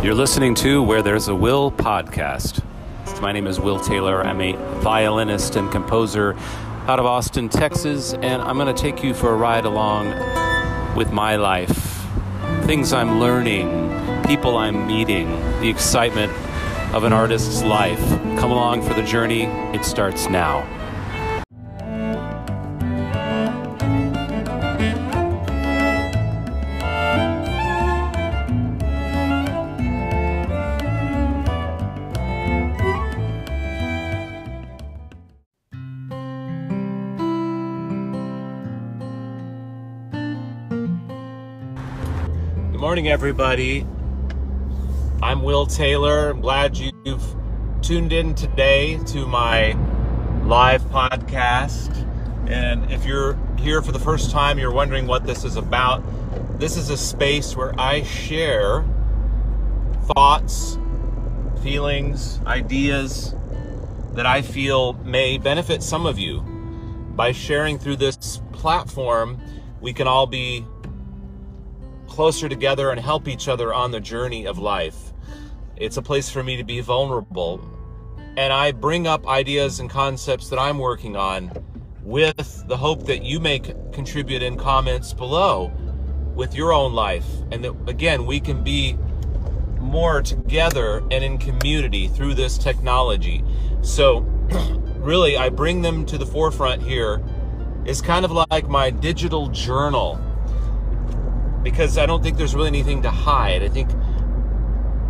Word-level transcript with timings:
You're 0.00 0.14
listening 0.14 0.54
to 0.56 0.80
Where 0.80 1.02
There's 1.02 1.26
a 1.26 1.34
Will 1.34 1.72
podcast. 1.72 2.62
My 3.20 3.32
name 3.32 3.48
is 3.48 3.58
Will 3.58 3.80
Taylor. 3.80 4.22
I'm 4.22 4.40
a 4.40 4.52
violinist 4.80 5.56
and 5.56 5.68
composer 5.72 6.36
out 6.86 7.00
of 7.00 7.04
Austin, 7.04 7.48
Texas, 7.48 8.14
and 8.14 8.40
I'm 8.40 8.56
going 8.56 8.72
to 8.72 8.80
take 8.80 9.02
you 9.02 9.12
for 9.12 9.32
a 9.32 9.36
ride 9.36 9.64
along 9.64 10.06
with 10.94 11.10
my 11.10 11.34
life. 11.34 12.06
Things 12.62 12.92
I'm 12.92 13.18
learning, 13.18 14.22
people 14.24 14.56
I'm 14.56 14.86
meeting, 14.86 15.28
the 15.60 15.68
excitement 15.68 16.32
of 16.94 17.02
an 17.02 17.12
artist's 17.12 17.64
life. 17.64 17.98
Come 18.38 18.52
along 18.52 18.82
for 18.82 18.94
the 18.94 19.02
journey. 19.02 19.46
It 19.74 19.84
starts 19.84 20.28
now. 20.28 20.77
Morning, 42.88 43.08
everybody. 43.08 43.86
I'm 45.22 45.42
Will 45.42 45.66
Taylor. 45.66 46.30
I'm 46.30 46.40
glad 46.40 46.74
you've 46.78 47.36
tuned 47.82 48.14
in 48.14 48.34
today 48.34 48.96
to 49.08 49.26
my 49.26 49.74
live 50.44 50.80
podcast. 50.84 51.94
And 52.48 52.90
if 52.90 53.04
you're 53.04 53.38
here 53.58 53.82
for 53.82 53.92
the 53.92 53.98
first 53.98 54.30
time, 54.30 54.58
you're 54.58 54.72
wondering 54.72 55.06
what 55.06 55.26
this 55.26 55.44
is 55.44 55.56
about. 55.56 56.02
This 56.58 56.78
is 56.78 56.88
a 56.88 56.96
space 56.96 57.54
where 57.54 57.78
I 57.78 58.04
share 58.04 58.86
thoughts, 60.04 60.78
feelings, 61.62 62.40
ideas 62.46 63.34
that 64.14 64.24
I 64.24 64.40
feel 64.40 64.94
may 65.04 65.36
benefit 65.36 65.82
some 65.82 66.06
of 66.06 66.18
you. 66.18 66.40
By 67.14 67.32
sharing 67.32 67.78
through 67.78 67.96
this 67.96 68.40
platform, 68.52 69.38
we 69.82 69.92
can 69.92 70.08
all 70.08 70.26
be 70.26 70.64
closer 72.08 72.48
together 72.48 72.90
and 72.90 73.00
help 73.00 73.28
each 73.28 73.48
other 73.48 73.72
on 73.72 73.90
the 73.90 74.00
journey 74.00 74.46
of 74.46 74.58
life. 74.58 75.12
It's 75.76 75.96
a 75.96 76.02
place 76.02 76.28
for 76.28 76.42
me 76.42 76.56
to 76.56 76.64
be 76.64 76.80
vulnerable. 76.80 77.60
And 78.36 78.52
I 78.52 78.72
bring 78.72 79.06
up 79.06 79.28
ideas 79.28 79.80
and 79.80 79.88
concepts 79.88 80.48
that 80.48 80.58
I'm 80.58 80.78
working 80.78 81.16
on 81.16 81.52
with 82.02 82.66
the 82.66 82.76
hope 82.76 83.04
that 83.06 83.22
you 83.22 83.38
may 83.38 83.58
contribute 83.58 84.42
in 84.42 84.56
comments 84.56 85.12
below 85.12 85.72
with 86.34 86.54
your 86.54 86.72
own 86.72 86.92
life. 86.92 87.26
And 87.52 87.64
that, 87.64 87.74
again, 87.86 88.26
we 88.26 88.40
can 88.40 88.64
be 88.64 88.96
more 89.78 90.22
together 90.22 90.98
and 91.10 91.24
in 91.24 91.38
community 91.38 92.08
through 92.08 92.34
this 92.34 92.58
technology. 92.58 93.44
So, 93.82 94.20
really, 94.96 95.36
I 95.36 95.48
bring 95.48 95.82
them 95.82 96.06
to 96.06 96.18
the 96.18 96.26
forefront 96.26 96.82
here. 96.82 97.22
It's 97.84 98.00
kind 98.00 98.24
of 98.24 98.32
like 98.32 98.68
my 98.68 98.90
digital 98.90 99.48
journal 99.48 100.20
because 101.70 101.98
I 101.98 102.06
don't 102.06 102.22
think 102.22 102.38
there's 102.38 102.54
really 102.54 102.68
anything 102.68 103.02
to 103.02 103.10
hide. 103.10 103.62
I 103.62 103.68
think 103.68 103.90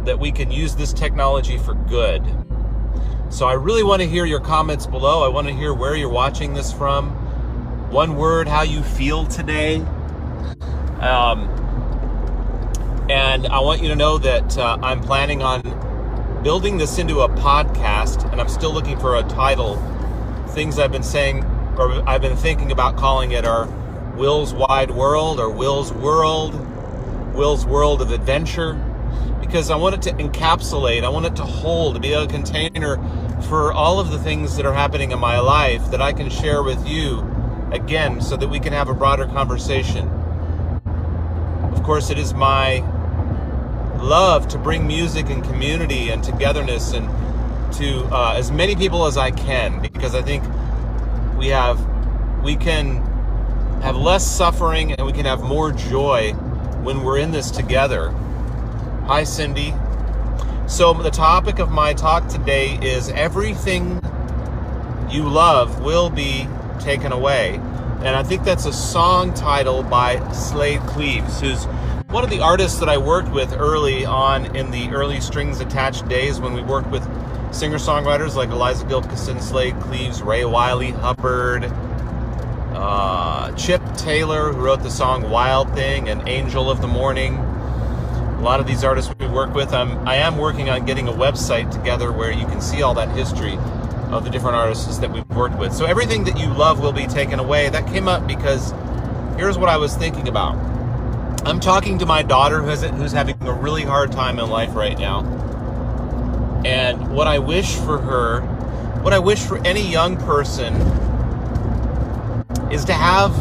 that 0.04 0.18
we 0.18 0.32
can 0.32 0.50
use 0.50 0.74
this 0.74 0.92
technology 0.92 1.56
for 1.56 1.74
good. 1.74 2.20
So 3.30 3.46
I 3.46 3.52
really 3.52 3.84
want 3.84 4.02
to 4.02 4.08
hear 4.08 4.24
your 4.24 4.40
comments 4.40 4.84
below. 4.84 5.24
I 5.24 5.28
want 5.28 5.46
to 5.46 5.52
hear 5.54 5.72
where 5.72 5.94
you're 5.94 6.08
watching 6.08 6.54
this 6.54 6.72
from. 6.72 7.10
One 7.92 8.16
word, 8.16 8.48
how 8.48 8.62
you 8.62 8.82
feel 8.82 9.24
today. 9.24 9.76
Um, 11.00 11.48
and 13.08 13.46
I 13.46 13.60
want 13.60 13.80
you 13.80 13.88
to 13.90 13.96
know 13.96 14.18
that 14.18 14.58
uh, 14.58 14.78
I'm 14.82 15.00
planning 15.00 15.42
on 15.42 15.62
building 16.42 16.76
this 16.76 16.98
into 16.98 17.20
a 17.20 17.28
podcast, 17.28 18.30
and 18.32 18.40
I'm 18.40 18.48
still 18.48 18.74
looking 18.74 18.98
for 18.98 19.14
a 19.14 19.22
title. 19.22 19.76
Things 20.48 20.80
I've 20.80 20.90
been 20.90 21.04
saying, 21.04 21.44
or 21.78 22.02
I've 22.08 22.20
been 22.20 22.36
thinking 22.36 22.72
about 22.72 22.96
calling 22.96 23.30
it, 23.30 23.44
are 23.44 23.68
Will's 24.18 24.52
Wide 24.52 24.90
World 24.90 25.38
or 25.38 25.48
Will's 25.48 25.92
World, 25.92 26.52
Will's 27.36 27.64
World 27.64 28.02
of 28.02 28.10
Adventure, 28.10 28.74
because 29.40 29.70
I 29.70 29.76
want 29.76 29.94
it 29.94 30.02
to 30.02 30.10
encapsulate, 30.14 31.04
I 31.04 31.08
want 31.08 31.26
it 31.26 31.36
to 31.36 31.44
hold, 31.44 31.94
to 31.94 32.00
be 32.00 32.14
a 32.14 32.26
container 32.26 32.96
for 33.42 33.72
all 33.72 34.00
of 34.00 34.10
the 34.10 34.18
things 34.18 34.56
that 34.56 34.66
are 34.66 34.74
happening 34.74 35.12
in 35.12 35.20
my 35.20 35.38
life 35.38 35.88
that 35.92 36.02
I 36.02 36.12
can 36.12 36.30
share 36.30 36.64
with 36.64 36.84
you 36.84 37.20
again 37.70 38.20
so 38.20 38.36
that 38.36 38.48
we 38.48 38.58
can 38.58 38.72
have 38.72 38.88
a 38.88 38.94
broader 38.94 39.26
conversation. 39.26 40.08
Of 41.72 41.84
course, 41.84 42.10
it 42.10 42.18
is 42.18 42.34
my 42.34 42.78
love 44.02 44.48
to 44.48 44.58
bring 44.58 44.84
music 44.84 45.30
and 45.30 45.44
community 45.44 46.10
and 46.10 46.24
togetherness 46.24 46.92
and 46.92 47.08
to 47.74 48.04
uh, 48.12 48.34
as 48.36 48.50
many 48.50 48.74
people 48.74 49.06
as 49.06 49.16
I 49.16 49.30
can 49.30 49.80
because 49.80 50.16
I 50.16 50.22
think 50.22 50.42
we 51.38 51.46
have 51.48 51.78
we 52.42 52.56
can 52.56 53.07
have 53.82 53.96
less 53.96 54.26
suffering 54.26 54.92
and 54.92 55.06
we 55.06 55.12
can 55.12 55.24
have 55.24 55.42
more 55.42 55.72
joy 55.72 56.32
when 56.82 57.02
we're 57.02 57.18
in 57.18 57.30
this 57.30 57.50
together. 57.50 58.10
Hi, 59.06 59.24
Cindy. 59.24 59.74
So, 60.66 60.92
the 60.92 61.10
topic 61.10 61.58
of 61.58 61.70
my 61.70 61.94
talk 61.94 62.28
today 62.28 62.78
is 62.82 63.08
everything 63.10 64.02
you 65.10 65.28
love 65.28 65.80
will 65.80 66.10
be 66.10 66.46
taken 66.80 67.12
away. 67.12 67.54
And 68.00 68.08
I 68.08 68.22
think 68.22 68.44
that's 68.44 68.66
a 68.66 68.72
song 68.72 69.32
title 69.34 69.82
by 69.82 70.20
Slaid 70.32 70.80
Cleaves, 70.82 71.40
who's 71.40 71.64
one 72.08 72.22
of 72.22 72.30
the 72.30 72.40
artists 72.40 72.78
that 72.80 72.88
I 72.88 72.98
worked 72.98 73.30
with 73.30 73.52
early 73.52 74.04
on 74.04 74.54
in 74.56 74.70
the 74.70 74.88
early 74.90 75.20
strings 75.20 75.60
attached 75.60 76.08
days 76.08 76.40
when 76.40 76.52
we 76.52 76.62
worked 76.62 76.90
with 76.90 77.02
singer 77.52 77.78
songwriters 77.78 78.34
like 78.34 78.50
Eliza 78.50 78.84
Gilkyson, 78.84 79.40
Slaid 79.40 79.78
Cleaves, 79.80 80.22
Ray 80.22 80.44
Wylie, 80.44 80.90
Hubbard, 80.90 81.64
uh, 82.78 83.50
Chip 83.56 83.82
Taylor, 83.96 84.52
who 84.52 84.60
wrote 84.60 84.84
the 84.84 84.90
song 84.90 85.28
Wild 85.28 85.74
Thing 85.74 86.08
and 86.08 86.26
Angel 86.28 86.70
of 86.70 86.80
the 86.80 86.86
Morning. 86.86 87.34
A 87.34 88.40
lot 88.40 88.60
of 88.60 88.68
these 88.68 88.84
artists 88.84 89.12
we 89.18 89.26
work 89.26 89.52
with. 89.52 89.72
I'm, 89.72 90.06
I 90.06 90.14
am 90.14 90.38
working 90.38 90.70
on 90.70 90.86
getting 90.86 91.08
a 91.08 91.12
website 91.12 91.72
together 91.72 92.12
where 92.12 92.30
you 92.30 92.46
can 92.46 92.60
see 92.60 92.82
all 92.82 92.94
that 92.94 93.08
history 93.16 93.56
of 94.12 94.22
the 94.22 94.30
different 94.30 94.54
artists 94.54 94.98
that 94.98 95.10
we've 95.10 95.28
worked 95.30 95.58
with. 95.58 95.72
So 95.72 95.86
everything 95.86 96.22
that 96.24 96.38
you 96.38 96.46
love 96.46 96.78
will 96.78 96.92
be 96.92 97.08
taken 97.08 97.40
away. 97.40 97.68
That 97.68 97.84
came 97.88 98.06
up 98.06 98.28
because 98.28 98.72
here's 99.36 99.58
what 99.58 99.68
I 99.68 99.76
was 99.76 99.96
thinking 99.96 100.28
about. 100.28 100.54
I'm 101.44 101.58
talking 101.58 101.98
to 101.98 102.06
my 102.06 102.22
daughter 102.22 102.62
who's, 102.62 102.82
who's 102.82 103.12
having 103.12 103.42
a 103.42 103.52
really 103.52 103.82
hard 103.82 104.12
time 104.12 104.38
in 104.38 104.48
life 104.50 104.76
right 104.76 104.96
now. 104.96 105.24
And 106.64 107.12
what 107.12 107.26
I 107.26 107.40
wish 107.40 107.74
for 107.74 107.98
her, 107.98 108.42
what 109.02 109.12
I 109.12 109.18
wish 109.18 109.40
for 109.40 109.58
any 109.66 109.82
young 109.90 110.16
person 110.16 111.07
is 112.72 112.84
to 112.86 112.92
have 112.92 113.36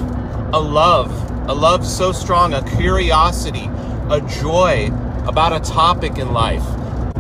a 0.54 0.60
love, 0.60 1.12
a 1.50 1.54
love 1.54 1.86
so 1.86 2.12
strong, 2.12 2.54
a 2.54 2.64
curiosity, 2.78 3.70
a 4.10 4.22
joy 4.42 4.88
about 5.28 5.54
a 5.54 5.60
topic 5.60 6.18
in 6.18 6.32
life 6.32 6.64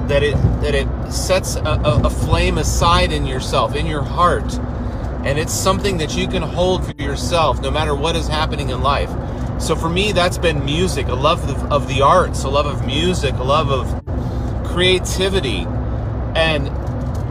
that 0.07 0.23
it 0.23 0.35
that 0.62 0.73
it 0.73 0.88
sets 1.12 1.56
a, 1.57 1.62
a, 2.03 2.09
flame 2.09 2.57
aside 2.57 3.12
in 3.12 3.25
yourself, 3.25 3.75
in 3.75 3.85
your 3.85 4.01
heart, 4.01 4.53
and 5.25 5.38
it's 5.38 5.53
something 5.53 5.97
that 5.97 6.16
you 6.16 6.28
can 6.28 6.41
hold 6.41 6.85
for 6.85 7.01
yourself 7.01 7.62
no 7.62 7.69
matter 7.69 7.94
what 7.94 8.16
is 8.16 8.28
happening 8.28 8.69
in 8.69 8.81
life. 8.81 9.09
So 9.62 9.75
for 9.75 9.90
me, 9.90 10.13
that's 10.13 10.38
been 10.38 10.63
music, 10.63 11.07
a 11.07 11.16
love 11.16 11.50
of, 11.50 11.72
of 11.72 11.88
the 11.88 12.01
arts, 12.01 12.44
a 12.44 12.50
love 12.50 12.66
of 12.66 12.85
music, 12.85 13.35
a 13.35 13.44
love 13.44 13.69
of 13.69 14.66
creativity, 14.66 15.66
and 16.35 16.66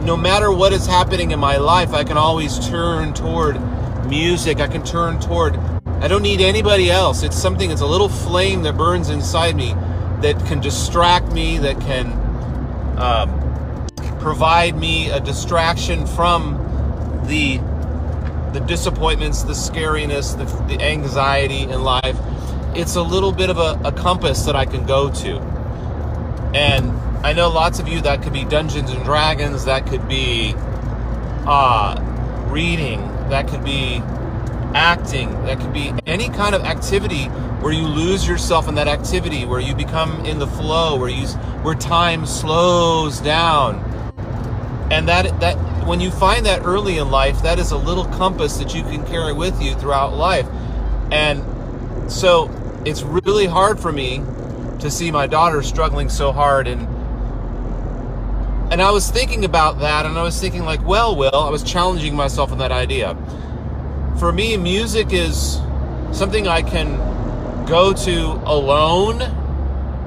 no 0.05 0.15
matter 0.15 0.51
what 0.51 0.71
is 0.73 0.85
happening 0.85 1.31
in 1.31 1.39
my 1.39 1.57
life, 1.57 1.93
I 1.93 2.03
can 2.03 2.17
always 2.17 2.59
turn 2.67 3.13
toward 3.13 3.55
music. 4.07 4.59
I 4.59 4.67
can 4.67 4.83
turn 4.83 5.19
toward. 5.19 5.57
I 6.01 6.07
don't 6.07 6.21
need 6.21 6.41
anybody 6.41 6.89
else. 6.89 7.23
It's 7.23 7.37
something, 7.37 7.71
it's 7.71 7.81
a 7.81 7.85
little 7.85 8.09
flame 8.09 8.63
that 8.63 8.77
burns 8.77 9.09
inside 9.09 9.55
me 9.55 9.73
that 10.21 10.37
can 10.47 10.59
distract 10.59 11.31
me, 11.31 11.57
that 11.59 11.79
can 11.81 12.13
um, 12.97 13.87
provide 14.19 14.77
me 14.77 15.09
a 15.09 15.19
distraction 15.19 16.05
from 16.05 16.55
the 17.27 17.59
the 18.53 18.65
disappointments, 18.65 19.43
the 19.43 19.53
scariness, 19.53 20.35
the, 20.35 20.45
the 20.73 20.81
anxiety 20.81 21.63
in 21.63 21.83
life. 21.83 22.17
It's 22.73 22.95
a 22.95 23.01
little 23.01 23.31
bit 23.31 23.49
of 23.49 23.57
a, 23.57 23.79
a 23.83 23.91
compass 23.91 24.45
that 24.45 24.55
I 24.55 24.65
can 24.65 24.85
go 24.85 25.11
to. 25.11 25.39
And 26.55 26.91
I 27.25 27.33
know 27.33 27.49
lots 27.49 27.79
of 27.79 27.87
you 27.87 28.01
that 28.01 28.23
could 28.23 28.33
be 28.33 28.45
Dungeons 28.45 28.89
and 28.89 29.03
Dragons, 29.03 29.65
that 29.65 29.85
could 29.85 30.07
be 30.07 30.53
uh, 31.45 31.99
reading, 32.49 33.01
that 33.29 33.47
could 33.47 33.63
be 33.63 34.01
acting, 34.73 35.29
that 35.45 35.59
could 35.59 35.73
be 35.73 35.93
any 36.05 36.29
kind 36.29 36.53
of 36.53 36.61
activity 36.61 37.25
where 37.61 37.73
you 37.73 37.87
lose 37.87 38.27
yourself 38.27 38.67
in 38.67 38.75
that 38.75 38.87
activity, 38.87 39.45
where 39.45 39.59
you 39.59 39.73
become 39.75 40.25
in 40.25 40.39
the 40.39 40.47
flow, 40.47 40.97
where 40.97 41.09
you 41.09 41.27
where 41.63 41.75
time 41.75 42.25
slows 42.25 43.19
down. 43.19 43.83
And 44.91 45.07
that 45.07 45.39
that 45.39 45.55
when 45.87 45.99
you 45.99 46.11
find 46.11 46.45
that 46.45 46.65
early 46.65 46.97
in 46.97 47.09
life, 47.09 47.41
that 47.43 47.59
is 47.59 47.71
a 47.71 47.77
little 47.77 48.05
compass 48.05 48.57
that 48.57 48.75
you 48.75 48.83
can 48.83 49.05
carry 49.07 49.33
with 49.33 49.61
you 49.61 49.73
throughout 49.75 50.15
life. 50.15 50.47
And 51.11 51.43
so 52.11 52.51
it's 52.85 53.03
really 53.03 53.45
hard 53.45 53.79
for 53.79 53.91
me 53.91 54.21
to 54.79 54.91
see 54.91 55.11
my 55.11 55.27
daughter 55.27 55.63
struggling 55.63 56.09
so 56.09 56.31
hard 56.31 56.67
and 56.67 56.87
and 58.77 58.83
I 58.83 58.91
was 58.91 59.09
thinking 59.09 59.43
about 59.43 59.79
that 59.79 60.05
and 60.05 60.19
I 60.19 60.21
was 60.21 60.39
thinking 60.39 60.63
like, 60.63 60.85
well, 60.85 61.15
Will, 61.15 61.33
I 61.33 61.49
was 61.49 61.63
challenging 61.63 62.15
myself 62.15 62.51
on 62.51 62.59
that 62.59 62.71
idea. 62.71 63.17
For 64.19 64.31
me, 64.31 64.55
music 64.55 65.11
is 65.11 65.59
something 66.11 66.47
I 66.47 66.61
can 66.61 67.65
go 67.65 67.91
to 67.91 68.21
alone 68.45 69.17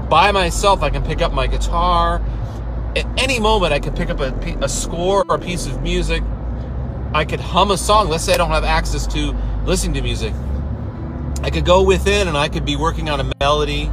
by 0.09 0.31
myself. 0.31 0.85
I 0.85 0.91
can 0.91 1.03
pick 1.03 1.21
up 1.21 1.33
my 1.33 1.49
guitar. 1.49 2.23
At 2.95 3.07
any 3.19 3.41
moment, 3.41 3.73
I 3.73 3.81
can 3.81 3.93
pick 3.93 4.09
up 4.09 4.21
a, 4.21 4.33
a 4.63 4.69
score 4.69 5.25
or 5.29 5.35
a 5.35 5.41
piece 5.41 5.67
of 5.67 5.83
music. 5.83 6.23
I 7.13 7.25
could 7.25 7.41
hum 7.41 7.73
a 7.73 7.77
song. 7.77 8.09
Let's 8.09 8.23
say 8.23 8.35
I 8.35 8.37
don't 8.37 8.51
have 8.51 8.63
access 8.63 9.05
to 9.09 9.35
listening 9.65 9.95
to 9.95 10.03
music. 10.03 10.33
I 11.43 11.51
could 11.51 11.65
go 11.65 11.83
within 11.83 12.29
and 12.29 12.37
I 12.37 12.49
could 12.49 12.65
be 12.65 12.77
working 12.77 13.11
on 13.11 13.19
a 13.19 13.33
melody. 13.41 13.91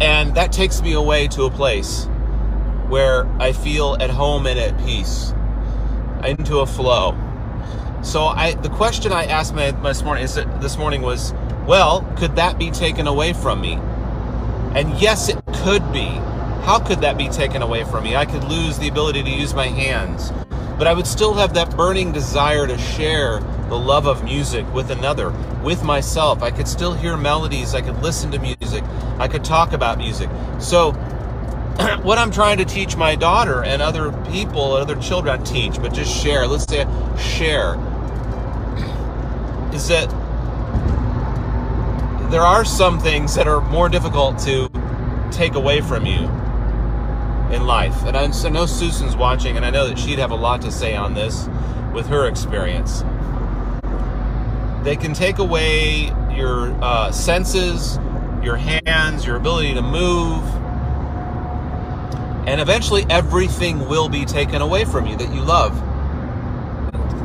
And 0.00 0.34
that 0.34 0.50
takes 0.50 0.82
me 0.82 0.94
away 0.94 1.28
to 1.28 1.44
a 1.44 1.50
place 1.52 2.08
where 2.92 3.26
I 3.40 3.52
feel 3.52 3.96
at 4.00 4.10
home 4.10 4.46
and 4.46 4.58
at 4.58 4.76
peace, 4.84 5.32
into 6.26 6.58
a 6.58 6.66
flow. 6.66 7.16
So 8.02 8.24
I, 8.26 8.52
the 8.52 8.68
question 8.68 9.12
I 9.12 9.24
asked 9.24 9.54
my, 9.54 9.70
this 9.70 10.02
morning 10.02 10.24
is 10.24 10.34
this 10.34 10.76
morning 10.76 11.00
was, 11.00 11.32
well, 11.66 12.06
could 12.18 12.36
that 12.36 12.58
be 12.58 12.70
taken 12.70 13.06
away 13.06 13.32
from 13.32 13.62
me? 13.62 13.78
And 14.78 14.92
yes, 15.00 15.30
it 15.30 15.42
could 15.64 15.90
be. 15.90 16.04
How 16.66 16.78
could 16.78 17.00
that 17.00 17.16
be 17.16 17.30
taken 17.30 17.62
away 17.62 17.84
from 17.84 18.04
me? 18.04 18.14
I 18.14 18.26
could 18.26 18.44
lose 18.44 18.78
the 18.78 18.88
ability 18.88 19.22
to 19.22 19.30
use 19.30 19.54
my 19.54 19.68
hands, 19.68 20.30
but 20.76 20.86
I 20.86 20.92
would 20.92 21.06
still 21.06 21.32
have 21.32 21.54
that 21.54 21.74
burning 21.74 22.12
desire 22.12 22.66
to 22.66 22.76
share 22.76 23.40
the 23.70 23.78
love 23.78 24.06
of 24.06 24.22
music 24.22 24.70
with 24.74 24.90
another, 24.90 25.30
with 25.64 25.82
myself. 25.82 26.42
I 26.42 26.50
could 26.50 26.68
still 26.68 26.92
hear 26.92 27.16
melodies. 27.16 27.74
I 27.74 27.80
could 27.80 28.02
listen 28.02 28.30
to 28.32 28.38
music. 28.38 28.84
I 29.18 29.28
could 29.28 29.44
talk 29.44 29.72
about 29.72 29.96
music. 29.96 30.28
So 30.58 30.92
what 32.02 32.18
I'm 32.18 32.30
trying 32.30 32.58
to 32.58 32.64
teach 32.64 32.96
my 32.96 33.14
daughter 33.14 33.64
and 33.64 33.80
other 33.80 34.12
people, 34.30 34.72
other 34.72 34.96
children, 34.96 35.42
teach, 35.44 35.80
but 35.80 35.94
just 35.94 36.14
share. 36.14 36.46
Let's 36.46 36.64
say 36.64 36.86
share. 37.18 37.74
Is 39.72 39.88
that 39.88 40.10
there 42.30 42.42
are 42.42 42.64
some 42.64 42.98
things 42.98 43.34
that 43.34 43.46
are 43.46 43.60
more 43.70 43.88
difficult 43.88 44.38
to 44.40 44.68
take 45.30 45.54
away 45.54 45.80
from 45.80 46.06
you 46.06 46.28
in 47.54 47.66
life. 47.66 48.04
And 48.04 48.16
I 48.16 48.26
know 48.48 48.66
Susan's 48.66 49.16
watching, 49.16 49.56
and 49.56 49.64
I 49.64 49.70
know 49.70 49.86
that 49.88 49.98
she'd 49.98 50.18
have 50.18 50.30
a 50.30 50.36
lot 50.36 50.62
to 50.62 50.70
say 50.70 50.94
on 50.94 51.14
this 51.14 51.48
with 51.94 52.06
her 52.06 52.26
experience. 52.26 53.02
They 54.82 54.96
can 54.96 55.14
take 55.14 55.38
away 55.38 56.06
your 56.34 56.72
uh, 56.82 57.12
senses, 57.12 57.98
your 58.42 58.56
hands, 58.56 59.26
your 59.26 59.36
ability 59.36 59.74
to 59.74 59.82
move 59.82 60.42
and 62.46 62.60
eventually, 62.60 63.06
everything 63.08 63.88
will 63.88 64.08
be 64.08 64.24
taken 64.24 64.62
away 64.62 64.84
from 64.84 65.06
you 65.06 65.16
that 65.16 65.32
you 65.32 65.42
love, 65.42 65.76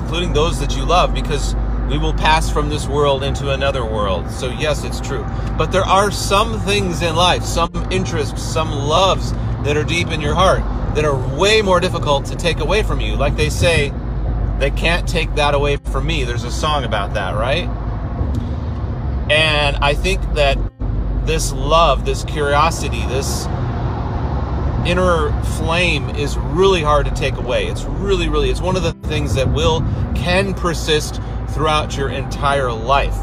including 0.02 0.34
those 0.34 0.60
that 0.60 0.76
you 0.76 0.86
love, 0.86 1.14
because 1.14 1.56
we 1.90 1.98
will 1.98 2.14
pass 2.14 2.50
from 2.50 2.70
this 2.70 2.88
world 2.88 3.24
into 3.24 3.52
another 3.52 3.86
world. 3.86 4.30
So, 4.30 4.50
yes, 4.50 4.84
it's 4.84 5.00
true. 5.00 5.26
But 5.58 5.72
there 5.72 5.86
are 5.86 6.12
some 6.12 6.60
things 6.62 7.02
in 7.02 7.16
life, 7.16 7.44
some 7.44 7.72
interests, 7.92 8.44
some 8.44 8.72
loves 8.72 9.32
that 9.64 9.78
are 9.78 9.84
deep 9.84 10.10
in 10.10 10.22
your 10.22 10.36
heart 10.36 10.64
that 10.96 11.06
are 11.06 11.38
way 11.38 11.62
more 11.62 11.80
difficult 11.80 12.26
to 12.26 12.36
take 12.36 12.60
away 12.60 12.84
from 12.84 13.00
you. 13.00 13.16
Like 13.16 13.36
they 13.38 13.50
say, 13.50 13.94
they 14.60 14.72
can't 14.72 15.08
take 15.08 15.34
that 15.36 15.54
away 15.54 15.78
from 15.78 16.08
me. 16.08 16.24
There's 16.24 16.44
a 16.44 16.52
song 16.52 16.84
about 16.84 17.14
that, 17.14 17.36
right? 17.36 17.70
And 19.30 19.78
I 19.78 19.94
think 19.94 20.22
that 20.34 20.58
this 21.26 21.52
love, 21.52 22.06
this 22.06 22.24
curiosity, 22.24 23.06
this 23.08 23.46
inner 24.88 25.32
flame 25.58 26.10
is 26.12 26.38
really 26.38 26.82
hard 26.82 27.06
to 27.06 27.14
take 27.14 27.36
away. 27.36 27.68
It's 27.68 27.84
really, 27.84 28.30
really, 28.30 28.50
it's 28.50 28.62
one 28.62 28.78
of 28.78 28.84
the 28.84 28.94
things 29.08 29.36
that 29.36 29.52
will, 29.52 29.82
can 30.16 30.54
persist 30.54 31.22
throughout 31.50 31.98
your 31.98 32.10
entire 32.10 32.72
life. 32.72 33.18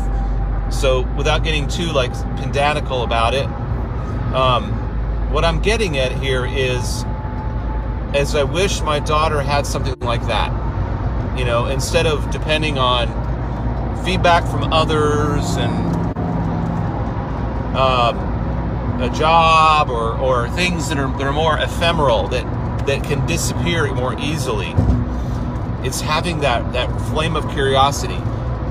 So 0.71 1.03
without 1.17 1.43
getting 1.43 1.67
too 1.67 1.87
like 1.87 2.13
pedantical 2.13 3.03
about 3.03 3.33
it, 3.33 3.47
um, 4.35 4.73
what 5.33 5.45
I'm 5.45 5.61
getting 5.61 5.97
at 5.97 6.13
here 6.13 6.45
is, 6.45 7.05
as 8.15 8.35
I 8.35 8.45
wish 8.45 8.83
my 8.83 9.01
daughter 9.01 9.41
had 9.41 9.67
something 9.67 9.99
like 10.01 10.27
that. 10.27 10.53
You 11.39 11.45
know, 11.45 11.67
instead 11.67 12.07
of 12.07 12.31
depending 12.31 12.79
on 12.79 13.09
feedback 14.05 14.47
from 14.47 14.71
others 14.73 15.57
and 15.57 15.95
um, 17.75 18.34
a 19.01 19.11
job 19.11 19.91
or, 19.91 20.17
or 20.19 20.49
things 20.51 20.89
that 20.89 20.99
are, 20.99 21.09
that 21.19 21.23
are 21.23 21.33
more 21.33 21.59
ephemeral 21.59 22.29
that, 22.29 22.45
that 22.87 23.03
can 23.03 23.27
disappear 23.27 23.93
more 23.93 24.19
easily. 24.21 24.75
It's 25.87 26.01
having 26.01 26.41
that, 26.41 26.73
that 26.73 26.89
flame 27.11 27.37
of 27.37 27.49
curiosity. 27.51 28.19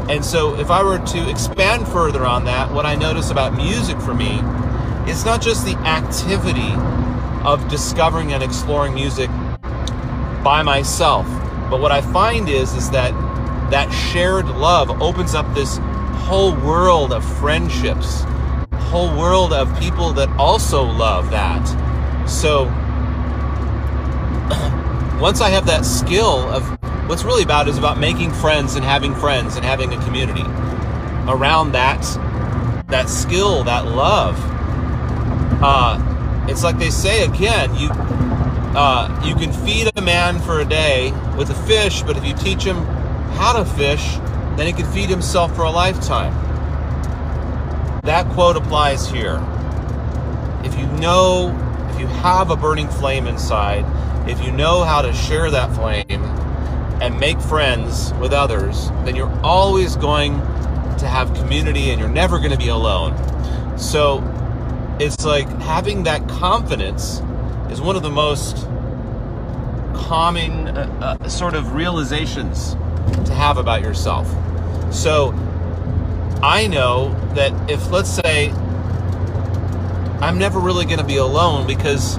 And 0.09 0.23
so, 0.23 0.55
if 0.59 0.69
I 0.69 0.83
were 0.83 0.99
to 0.99 1.29
expand 1.29 1.87
further 1.87 2.25
on 2.25 2.45
that, 2.45 2.71
what 2.71 2.85
I 2.85 2.95
notice 2.95 3.29
about 3.31 3.53
music 3.53 3.99
for 4.01 4.13
me 4.13 4.39
is 5.09 5.23
not 5.23 5.41
just 5.41 5.65
the 5.65 5.75
activity 5.79 6.73
of 7.45 7.67
discovering 7.69 8.33
and 8.33 8.43
exploring 8.43 8.93
music 8.93 9.29
by 10.43 10.61
myself, 10.63 11.25
but 11.69 11.79
what 11.79 11.91
I 11.91 12.01
find 12.01 12.49
is 12.49 12.73
is 12.73 12.89
that 12.91 13.11
that 13.71 13.89
shared 13.91 14.47
love 14.47 15.01
opens 15.01 15.35
up 15.35 15.51
this 15.53 15.77
whole 16.25 16.53
world 16.55 17.13
of 17.13 17.23
friendships 17.39 18.23
whole 18.93 19.17
world 19.17 19.53
of 19.53 19.79
people 19.79 20.13
that 20.13 20.29
also 20.37 20.83
love 20.83 21.31
that. 21.31 21.65
So 22.29 22.65
once 25.19 25.41
I 25.41 25.49
have 25.49 25.65
that 25.65 25.83
skill 25.83 26.41
of 26.53 26.63
what's 27.09 27.23
really 27.23 27.41
about 27.41 27.67
is 27.67 27.79
about 27.79 27.97
making 27.97 28.31
friends 28.33 28.75
and 28.75 28.85
having 28.85 29.15
friends 29.15 29.55
and 29.55 29.65
having 29.65 29.91
a 29.91 29.99
community 30.03 30.43
around 31.27 31.71
that 31.71 32.03
that 32.89 33.09
skill, 33.09 33.63
that 33.63 33.87
love. 33.87 34.37
Uh, 35.63 36.45
it's 36.47 36.63
like 36.63 36.77
they 36.77 36.91
say 36.91 37.25
again, 37.25 37.75
you 37.75 37.89
uh, 37.89 39.09
you 39.25 39.33
can 39.33 39.51
feed 39.65 39.89
a 39.95 40.01
man 40.01 40.39
for 40.39 40.59
a 40.59 40.65
day 40.65 41.11
with 41.35 41.49
a 41.49 41.55
fish, 41.65 42.03
but 42.03 42.15
if 42.15 42.23
you 42.23 42.35
teach 42.35 42.63
him 42.63 42.75
how 43.37 43.53
to 43.53 43.65
fish, 43.65 44.17
then 44.55 44.67
he 44.67 44.71
can 44.71 44.85
feed 44.91 45.09
himself 45.09 45.55
for 45.55 45.63
a 45.63 45.71
lifetime. 45.71 46.52
That 48.03 48.29
quote 48.33 48.57
applies 48.57 49.09
here. 49.09 49.41
If 50.65 50.77
you 50.77 50.85
know, 50.99 51.55
if 51.93 52.01
you 52.01 52.07
have 52.07 52.51
a 52.51 52.55
burning 52.57 52.89
flame 52.89 53.27
inside, 53.27 53.85
if 54.29 54.43
you 54.43 54.51
know 54.51 54.83
how 54.83 55.01
to 55.01 55.13
share 55.13 55.49
that 55.51 55.73
flame 55.73 56.21
and 57.01 57.17
make 57.17 57.39
friends 57.39 58.13
with 58.15 58.33
others, 58.33 58.89
then 59.05 59.15
you're 59.15 59.33
always 59.41 59.95
going 59.95 60.33
to 60.97 61.07
have 61.07 61.33
community 61.33 61.91
and 61.91 61.99
you're 61.99 62.09
never 62.09 62.39
going 62.39 62.51
to 62.51 62.57
be 62.57 62.67
alone. 62.67 63.15
So 63.77 64.21
it's 64.99 65.23
like 65.23 65.47
having 65.61 66.03
that 66.03 66.27
confidence 66.27 67.21
is 67.71 67.79
one 67.79 67.95
of 67.95 68.03
the 68.03 68.09
most 68.09 68.67
calming 69.95 70.67
uh, 70.67 71.17
uh, 71.21 71.29
sort 71.29 71.53
of 71.53 71.73
realizations 71.73 72.73
to 73.25 73.33
have 73.33 73.57
about 73.57 73.81
yourself. 73.81 74.27
So 74.93 75.31
I 76.43 76.67
know 76.67 77.15
that 77.35 77.71
if, 77.71 77.89
let's 77.89 78.09
say, 78.09 78.49
I'm 80.19 80.37
never 80.37 80.59
really 80.59 80.83
going 80.83 80.97
to 80.97 81.05
be 81.05 81.15
alone 81.15 81.65
because 81.65 82.17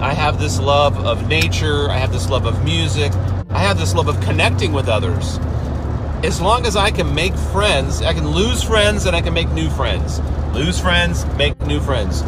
I 0.00 0.14
have 0.14 0.40
this 0.40 0.58
love 0.58 0.98
of 1.06 1.28
nature, 1.28 1.88
I 1.88 1.98
have 1.98 2.12
this 2.12 2.28
love 2.28 2.44
of 2.44 2.64
music, 2.64 3.12
I 3.50 3.60
have 3.60 3.78
this 3.78 3.94
love 3.94 4.08
of 4.08 4.20
connecting 4.22 4.72
with 4.72 4.88
others. 4.88 5.38
As 6.24 6.40
long 6.40 6.66
as 6.66 6.74
I 6.74 6.90
can 6.90 7.14
make 7.14 7.36
friends, 7.36 8.02
I 8.02 8.12
can 8.14 8.26
lose 8.26 8.64
friends 8.64 9.06
and 9.06 9.14
I 9.14 9.20
can 9.20 9.32
make 9.32 9.48
new 9.52 9.70
friends. 9.70 10.20
Lose 10.52 10.80
friends, 10.80 11.24
make 11.36 11.56
new 11.60 11.80
friends. 11.80 12.22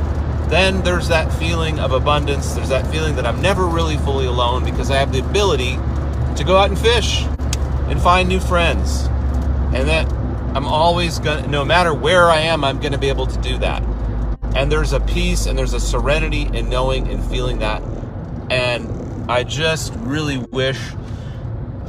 Then 0.50 0.82
there's 0.82 1.08
that 1.08 1.32
feeling 1.32 1.80
of 1.80 1.90
abundance. 1.90 2.54
There's 2.54 2.68
that 2.68 2.86
feeling 2.92 3.16
that 3.16 3.26
I'm 3.26 3.42
never 3.42 3.66
really 3.66 3.96
fully 3.96 4.26
alone 4.26 4.64
because 4.64 4.88
I 4.88 4.98
have 4.98 5.10
the 5.10 5.18
ability 5.18 5.78
to 6.36 6.44
go 6.46 6.56
out 6.56 6.70
and 6.70 6.78
fish 6.78 7.24
and 7.88 8.00
find 8.00 8.28
new 8.28 8.38
friends. 8.38 9.06
And 9.74 9.88
that 9.88 10.13
I'm 10.54 10.66
always 10.66 11.18
going 11.18 11.42
to, 11.42 11.50
no 11.50 11.64
matter 11.64 11.92
where 11.92 12.30
I 12.30 12.42
am, 12.42 12.62
I'm 12.62 12.78
going 12.78 12.92
to 12.92 12.98
be 12.98 13.08
able 13.08 13.26
to 13.26 13.40
do 13.40 13.58
that. 13.58 13.82
And 14.54 14.70
there's 14.70 14.92
a 14.92 15.00
peace 15.00 15.46
and 15.46 15.58
there's 15.58 15.72
a 15.72 15.80
serenity 15.80 16.42
in 16.42 16.68
knowing 16.68 17.08
and 17.08 17.22
feeling 17.24 17.58
that. 17.58 17.82
And 18.50 19.28
I 19.28 19.42
just 19.42 19.92
really 19.96 20.38
wish 20.38 20.78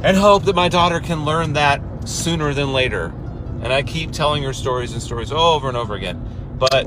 and 0.02 0.16
hope 0.16 0.46
that 0.46 0.56
my 0.56 0.68
daughter 0.68 0.98
can 0.98 1.24
learn 1.24 1.52
that 1.52 1.80
sooner 2.08 2.52
than 2.54 2.72
later. 2.72 3.14
And 3.62 3.72
I 3.72 3.84
keep 3.84 4.10
telling 4.10 4.42
her 4.42 4.52
stories 4.52 4.92
and 4.92 5.00
stories 5.00 5.30
over 5.30 5.68
and 5.68 5.76
over 5.76 5.94
again. 5.94 6.20
But 6.58 6.86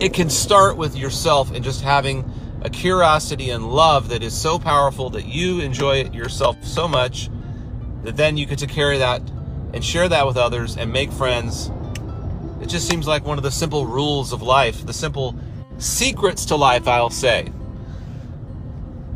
it 0.00 0.12
can 0.14 0.30
start 0.30 0.76
with 0.76 0.96
yourself 0.96 1.52
and 1.52 1.62
just 1.62 1.82
having 1.82 2.28
a 2.62 2.70
curiosity 2.70 3.50
and 3.50 3.70
love 3.70 4.08
that 4.08 4.24
is 4.24 4.36
so 4.36 4.58
powerful 4.58 5.10
that 5.10 5.26
you 5.26 5.60
enjoy 5.60 5.98
it 5.98 6.12
yourself 6.12 6.56
so 6.64 6.88
much 6.88 7.30
that 8.02 8.16
then 8.16 8.36
you 8.36 8.46
get 8.46 8.58
to 8.58 8.66
carry 8.66 8.98
that 8.98 9.22
and 9.72 9.84
share 9.84 10.08
that 10.08 10.26
with 10.26 10.36
others 10.36 10.76
and 10.76 10.92
make 10.92 11.12
friends 11.12 11.70
It 12.60 12.68
just 12.68 12.86
seems 12.88 13.06
like 13.06 13.24
one 13.24 13.38
of 13.38 13.44
the 13.44 13.50
simple 13.50 13.86
rules 13.86 14.32
of 14.32 14.42
life, 14.42 14.84
the 14.84 14.92
simple 14.92 15.34
secrets 15.78 16.44
to 16.46 16.56
life, 16.56 16.86
I'll 16.86 17.08
say. 17.08 17.50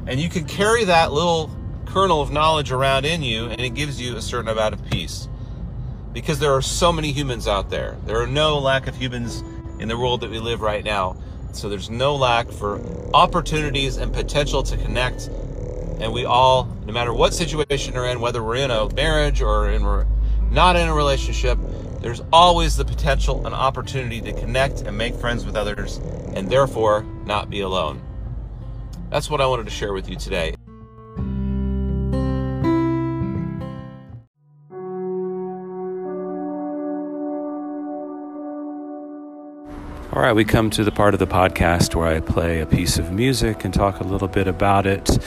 And 0.06 0.18
you 0.18 0.30
can 0.30 0.44
carry 0.46 0.84
that 0.84 1.12
little 1.12 1.50
kernel 1.84 2.23
of 2.23 2.30
knowledge 2.32 2.73
around 2.73 3.04
in 3.04 3.23
you, 3.23 3.46
and 3.46 3.61
it 3.61 3.75
gives 3.75 4.00
you 4.00 4.16
a 4.16 4.23
certain 4.23 4.49
amount 4.49 4.75
of 4.75 4.84
peace. 4.90 5.28
Because 6.12 6.38
there 6.38 6.52
are 6.54 6.62
so 6.62 6.90
many 6.92 7.12
humans 7.12 7.46
out 7.46 7.68
there. 7.68 7.99
There 8.06 8.20
are 8.20 8.26
no 8.26 8.58
lack 8.58 8.87
of 8.87 8.96
humans 8.96 9.42
in 9.78 9.88
the 9.88 9.99
world 9.99 10.23
that 10.23 10.30
we 10.30 10.38
live 10.38 10.62
right 10.62 10.84
now. 10.84 11.16
So 11.52 11.68
there's 11.68 11.90
no 11.90 12.16
lack 12.16 12.50
for 12.50 12.80
opportunities 13.12 13.99
and 13.99 14.12
potential 14.12 14.62
to 14.62 14.76
connect. 14.78 15.28
And 16.00 16.12
we 16.12 16.25
all, 16.25 16.64
no 16.87 16.92
matter 16.92 17.12
what 17.12 17.34
situation 17.34 17.94
we're 17.94 18.08
in, 18.08 18.20
whether 18.20 18.42
we're 18.42 18.56
in 18.56 18.70
a 18.70 18.92
marriage 18.94 19.42
or 19.42 19.70
in, 19.70 19.84
not 20.54 20.76
in 20.76 20.88
a 20.88 20.94
relationship, 20.94 21.58
there's 22.00 22.23
always 22.32 22.76
the 22.76 22.84
potential 22.84 23.44
and 23.44 23.54
opportunity 23.54 24.20
to 24.20 24.32
connect 24.32 24.82
and 24.82 24.96
make 24.96 25.14
friends 25.16 25.44
with 25.44 25.56
others 25.56 25.96
and 26.34 26.49
therefore 26.49 27.02
not 27.25 27.50
be 27.50 27.61
alone. 27.61 28.00
That's 29.11 29.28
what 29.28 29.40
I 29.40 29.46
wanted 29.46 29.64
to 29.64 29.70
share 29.70 29.92
with 29.92 30.08
you 30.08 30.16
today. 30.16 30.54
All 40.12 40.23
right, 40.23 40.32
we 40.32 40.44
come 40.44 40.70
to 40.70 40.84
the 40.84 40.92
part 40.92 41.14
of 41.14 41.18
the 41.18 41.26
podcast 41.26 41.96
where 41.96 42.06
I 42.06 42.20
play 42.20 42.61
a 42.61 42.66
piece 42.66 42.99
of 42.99 43.11
music 43.11 43.64
and 43.64 43.75
talk 43.75 43.99
a 43.99 44.04
little 44.04 44.28
bit 44.28 44.46
about 44.46 44.87
it. 44.87 45.18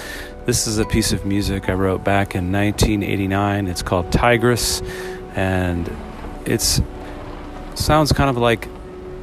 This 0.46 0.66
is 0.66 0.78
a 0.78 0.86
piece 0.86 1.12
of 1.12 1.26
music 1.26 1.68
I 1.68 1.74
wrote 1.74 2.06
back 2.06 2.36
in 2.36 2.54
1989. 2.54 3.68
It's 3.68 3.82
called 3.82 4.10
Tigris, 4.14 4.82
and 5.38 5.90
it's 6.46 6.82
sounds 7.76 8.12
kind 8.12 8.30
of 8.30 8.38
like, 8.38 8.68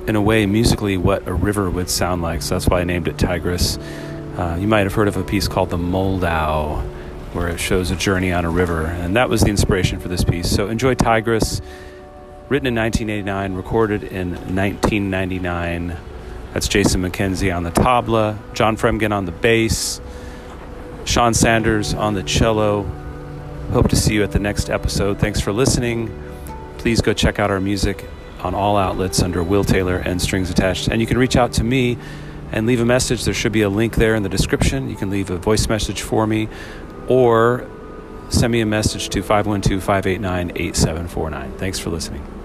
in 0.06 0.14
a 0.14 0.22
way, 0.22 0.46
musically 0.46 0.96
what 0.96 1.26
a 1.26 1.34
river 1.34 1.68
would 1.68 1.90
sound 1.90 2.22
like. 2.22 2.40
So 2.40 2.54
that's 2.54 2.68
why 2.68 2.80
I 2.80 2.84
named 2.84 3.08
it 3.08 3.18
tigris 3.18 3.78
Uh, 4.36 4.56
you 4.58 4.66
might 4.66 4.80
have 4.80 4.94
heard 4.94 5.06
of 5.06 5.16
a 5.16 5.22
piece 5.22 5.46
called 5.46 5.70
the 5.70 5.76
Moldau, 5.76 6.82
where 7.34 7.48
it 7.48 7.60
shows 7.60 7.92
a 7.92 7.96
journey 7.96 8.32
on 8.32 8.44
a 8.44 8.50
river, 8.50 8.86
and 8.86 9.14
that 9.16 9.28
was 9.28 9.42
the 9.42 9.48
inspiration 9.50 10.00
for 10.00 10.08
this 10.08 10.24
piece. 10.24 10.50
So 10.50 10.68
enjoy 10.68 10.94
tigris 10.94 11.60
written 12.48 12.66
in 12.66 12.74
1989, 12.74 13.54
recorded 13.54 14.02
in 14.02 14.32
1999. 14.32 15.96
That's 16.52 16.68
Jason 16.68 17.02
McKenzie 17.02 17.54
on 17.54 17.62
the 17.62 17.70
tabla, 17.70 18.38
John 18.54 18.76
Fremgen 18.76 19.12
on 19.12 19.24
the 19.24 19.32
bass, 19.32 20.00
Sean 21.04 21.34
Sanders 21.34 21.94
on 21.94 22.14
the 22.14 22.22
cello. 22.22 22.90
Hope 23.72 23.88
to 23.88 23.96
see 23.96 24.14
you 24.14 24.22
at 24.22 24.32
the 24.32 24.38
next 24.38 24.70
episode. 24.70 25.18
Thanks 25.18 25.40
for 25.40 25.52
listening. 25.52 26.10
Please 26.78 27.00
go 27.00 27.12
check 27.12 27.38
out 27.38 27.50
our 27.50 27.60
music 27.60 28.04
on 28.40 28.54
all 28.54 28.76
outlets 28.76 29.22
under 29.22 29.42
Will 29.42 29.64
Taylor 29.64 29.96
and 29.96 30.20
Strings 30.20 30.50
Attached. 30.50 30.88
And 30.88 31.00
you 31.00 31.06
can 31.06 31.18
reach 31.18 31.34
out 31.36 31.52
to 31.54 31.64
me 31.64 31.98
and 32.52 32.66
leave 32.66 32.80
a 32.80 32.84
message. 32.84 33.24
There 33.24 33.34
should 33.34 33.52
be 33.52 33.62
a 33.62 33.68
link 33.68 33.96
there 33.96 34.14
in 34.14 34.22
the 34.22 34.28
description. 34.28 34.88
You 34.88 34.96
can 34.96 35.10
leave 35.10 35.30
a 35.30 35.38
voice 35.38 35.68
message 35.68 36.02
for 36.02 36.26
me 36.26 36.48
or 37.08 37.68
send 38.28 38.52
me 38.52 38.60
a 38.60 38.66
message 38.66 39.08
to 39.08 39.22
512 39.22 39.82
589 39.82 40.52
8749. 40.54 41.58
Thanks 41.58 41.78
for 41.78 41.90
listening. 41.90 42.43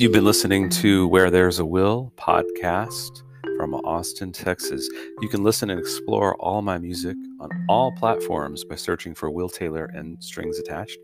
You've 0.00 0.12
been 0.12 0.24
listening 0.24 0.68
to 0.68 1.08
Where 1.08 1.28
There's 1.28 1.58
a 1.58 1.64
Will 1.64 2.12
podcast 2.16 3.24
from 3.56 3.74
Austin, 3.74 4.30
Texas. 4.30 4.88
You 5.20 5.28
can 5.28 5.42
listen 5.42 5.70
and 5.70 5.80
explore 5.80 6.36
all 6.36 6.62
my 6.62 6.78
music 6.78 7.16
on 7.40 7.50
all 7.68 7.90
platforms 7.90 8.62
by 8.62 8.76
searching 8.76 9.12
for 9.12 9.28
Will 9.28 9.48
Taylor 9.48 9.86
and 9.86 10.22
Strings 10.22 10.60
Attached. 10.60 10.98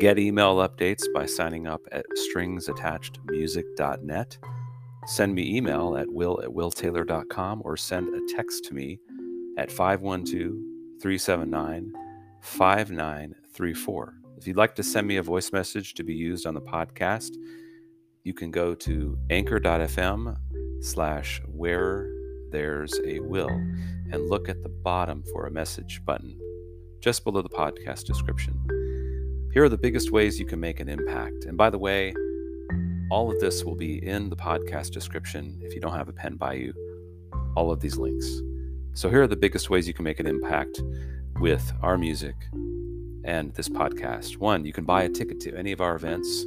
Get 0.00 0.18
email 0.18 0.56
updates 0.56 1.04
by 1.14 1.24
signing 1.24 1.68
up 1.68 1.82
at 1.92 2.04
stringsattachedmusic.net. 2.34 4.38
Send 5.06 5.32
me 5.32 5.56
email 5.56 5.96
at 5.96 6.12
will 6.12 6.42
at 6.42 6.48
willtaylor.com 6.48 7.62
or 7.64 7.76
send 7.76 8.12
a 8.12 8.34
text 8.34 8.64
to 8.64 8.74
me 8.74 8.98
at 9.56 9.70
512 9.70 10.50
379 11.00 11.92
5934. 12.40 14.14
If 14.36 14.48
you'd 14.48 14.56
like 14.56 14.74
to 14.74 14.82
send 14.82 15.06
me 15.06 15.18
a 15.18 15.22
voice 15.22 15.52
message 15.52 15.94
to 15.94 16.02
be 16.02 16.14
used 16.14 16.44
on 16.44 16.54
the 16.54 16.60
podcast, 16.60 17.36
you 18.26 18.34
can 18.34 18.50
go 18.50 18.74
to 18.74 19.16
anchor.fm 19.30 20.36
slash 20.80 21.40
where 21.46 22.10
there's 22.50 22.92
a 23.06 23.20
will 23.20 23.48
and 23.48 24.28
look 24.28 24.48
at 24.48 24.64
the 24.64 24.68
bottom 24.68 25.22
for 25.32 25.46
a 25.46 25.50
message 25.50 26.00
button 26.04 26.36
just 27.00 27.22
below 27.22 27.40
the 27.40 27.48
podcast 27.48 28.02
description. 28.02 28.58
Here 29.52 29.62
are 29.62 29.68
the 29.68 29.78
biggest 29.78 30.10
ways 30.10 30.40
you 30.40 30.44
can 30.44 30.58
make 30.58 30.80
an 30.80 30.88
impact. 30.88 31.44
And 31.44 31.56
by 31.56 31.70
the 31.70 31.78
way, 31.78 32.12
all 33.12 33.30
of 33.30 33.38
this 33.38 33.62
will 33.62 33.76
be 33.76 34.04
in 34.04 34.28
the 34.28 34.34
podcast 34.34 34.90
description 34.90 35.60
if 35.62 35.72
you 35.72 35.80
don't 35.80 35.94
have 35.94 36.08
a 36.08 36.12
pen 36.12 36.34
by 36.34 36.54
you, 36.54 36.74
all 37.56 37.70
of 37.70 37.78
these 37.78 37.96
links. 37.96 38.40
So 38.94 39.08
here 39.08 39.22
are 39.22 39.28
the 39.28 39.36
biggest 39.36 39.70
ways 39.70 39.86
you 39.86 39.94
can 39.94 40.04
make 40.04 40.18
an 40.18 40.26
impact 40.26 40.82
with 41.38 41.72
our 41.80 41.96
music 41.96 42.34
and 43.22 43.54
this 43.54 43.68
podcast. 43.68 44.38
One, 44.38 44.64
you 44.64 44.72
can 44.72 44.84
buy 44.84 45.04
a 45.04 45.08
ticket 45.08 45.38
to 45.42 45.56
any 45.56 45.70
of 45.70 45.80
our 45.80 45.94
events, 45.94 46.44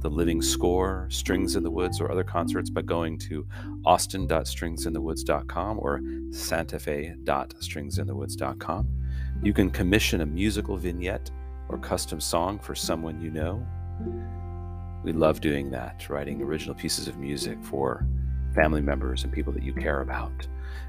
the 0.00 0.10
Living 0.10 0.42
Score, 0.42 1.06
Strings 1.10 1.56
in 1.56 1.62
the 1.62 1.70
Woods, 1.70 2.00
or 2.00 2.10
other 2.10 2.24
concerts 2.24 2.70
by 2.70 2.82
going 2.82 3.18
to 3.18 3.46
austin.stringsinthewoods.com 3.84 5.78
or 5.78 6.00
santafe.stringsinthewoods.com. 6.00 8.88
You 9.42 9.52
can 9.52 9.70
commission 9.70 10.20
a 10.20 10.26
musical 10.26 10.76
vignette 10.76 11.30
or 11.68 11.78
custom 11.78 12.20
song 12.20 12.58
for 12.58 12.74
someone 12.74 13.20
you 13.20 13.30
know. 13.30 13.66
We 15.04 15.12
love 15.12 15.40
doing 15.40 15.70
that, 15.70 16.08
writing 16.08 16.42
original 16.42 16.74
pieces 16.74 17.08
of 17.08 17.18
music 17.18 17.62
for 17.62 18.06
family 18.54 18.80
members 18.80 19.24
and 19.24 19.32
people 19.32 19.52
that 19.52 19.62
you 19.62 19.72
care 19.72 20.00
about. 20.00 20.46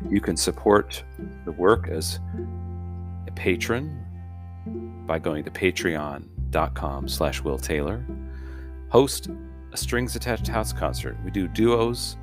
You 0.09 0.21
can 0.21 0.37
support 0.37 1.03
the 1.45 1.51
work 1.51 1.87
as 1.87 2.19
a 3.27 3.31
patron 3.31 4.03
by 5.05 5.19
going 5.19 5.43
to 5.43 5.51
patreon.com 5.51 7.07
slash 7.07 7.41
will 7.41 7.57
taylor 7.57 8.05
host 8.89 9.29
a 9.73 9.77
strings 9.77 10.15
attached 10.15 10.47
house 10.47 10.71
concert. 10.73 11.17
We 11.23 11.29
do 11.31 11.47
duos 11.47 12.17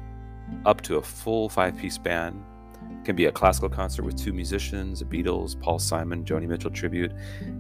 up 0.65 0.81
to 0.83 0.97
a 0.97 1.03
full 1.03 1.49
five 1.49 1.77
piece 1.77 1.99
band. 1.99 2.45
It 2.91 3.05
can 3.05 3.17
be 3.17 3.27
a 3.27 3.33
classical 3.33 3.69
concert 3.69 4.05
with 4.05 4.17
two 4.17 4.33
musicians 4.33 5.03
a 5.03 5.05
beatles 5.05 5.61
paul 5.61 5.79
simon 5.79 6.25
joni 6.25 6.49
mitchell 6.49 6.71
tribute. 6.71 7.13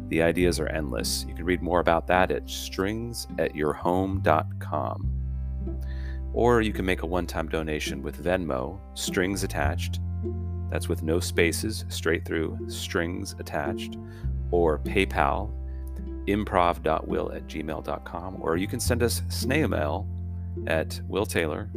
The 0.08 0.22
ideas 0.22 0.58
are 0.60 0.68
endless. 0.68 1.26
You 1.28 1.34
can 1.34 1.44
read 1.44 1.60
more 1.62 1.80
about 1.80 2.06
that 2.08 2.30
at 2.30 2.46
stringsatyourhome.com 2.46 5.24
or 6.34 6.60
you 6.60 6.72
can 6.72 6.84
make 6.84 7.02
a 7.02 7.06
one-time 7.06 7.48
donation 7.48 8.02
with 8.02 8.22
venmo 8.22 8.80
strings 8.94 9.44
attached. 9.44 10.00
That's 10.68 10.88
with 10.88 11.04
no 11.04 11.20
spaces 11.20 11.84
straight 11.88 12.24
through 12.24 12.58
strings 12.68 13.36
attached 13.38 13.96
or 14.50 14.80
PayPal, 14.80 15.52
improv.will 16.26 17.32
at 17.32 17.46
gmail.com, 17.46 18.38
or 18.40 18.56
you 18.56 18.66
can 18.66 18.80
send 18.80 19.02
us 19.02 19.22
snail 19.28 19.68
mail 19.68 20.08
at 20.66 21.00
Will 21.08 21.26
Taylor, 21.26 21.68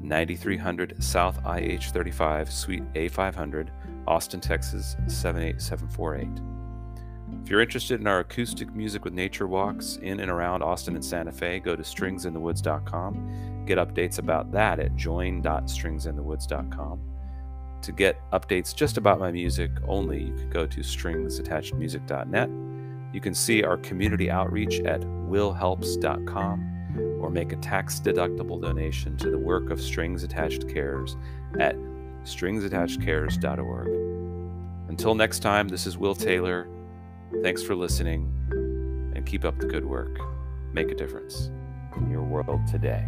9300 0.00 1.02
South 1.02 1.38
IH 1.46 1.90
35, 1.92 2.52
Suite 2.52 2.92
A500, 2.94 3.68
Austin, 4.06 4.40
Texas 4.40 4.96
78748. 5.08 6.28
If 7.42 7.50
you're 7.50 7.60
interested 7.60 8.00
in 8.00 8.06
our 8.06 8.20
acoustic 8.20 8.72
music 8.74 9.04
with 9.04 9.12
nature 9.12 9.48
walks 9.48 9.96
in 9.96 10.20
and 10.20 10.30
around 10.30 10.62
Austin 10.62 10.94
and 10.94 11.04
Santa 11.04 11.32
Fe, 11.32 11.60
go 11.60 11.76
to 11.76 11.82
stringsinthewoods.com. 11.82 13.64
Get 13.66 13.76
updates 13.78 14.18
about 14.18 14.52
that 14.52 14.78
at 14.78 14.96
join.stringsinthewoods.com. 14.96 17.00
To 17.82 17.92
get 17.92 18.18
updates 18.32 18.74
just 18.74 18.96
about 18.96 19.20
my 19.20 19.30
music 19.30 19.70
only, 19.86 20.22
you 20.24 20.34
can 20.34 20.48
go 20.50 20.66
to 20.66 20.80
stringsattachedmusic.net. 20.80 22.50
You 23.16 23.20
can 23.22 23.34
see 23.34 23.64
our 23.64 23.78
community 23.78 24.30
outreach 24.30 24.80
at 24.80 25.00
willhelps.com 25.00 27.18
or 27.18 27.30
make 27.30 27.54
a 27.54 27.56
tax 27.56 27.98
deductible 27.98 28.60
donation 28.60 29.16
to 29.16 29.30
the 29.30 29.38
work 29.38 29.70
of 29.70 29.80
Strings 29.80 30.22
Attached 30.22 30.68
Cares 30.68 31.16
at 31.58 31.76
stringsattachedcares.org. 32.24 34.90
Until 34.90 35.14
next 35.14 35.38
time, 35.38 35.68
this 35.68 35.86
is 35.86 35.96
Will 35.96 36.14
Taylor. 36.14 36.68
Thanks 37.42 37.62
for 37.62 37.74
listening 37.74 38.30
and 39.14 39.24
keep 39.24 39.46
up 39.46 39.58
the 39.60 39.66
good 39.66 39.86
work. 39.86 40.18
Make 40.74 40.90
a 40.90 40.94
difference 40.94 41.50
in 41.96 42.10
your 42.10 42.22
world 42.22 42.66
today. 42.66 43.06